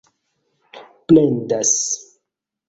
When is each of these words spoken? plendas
plendas 1.07 1.77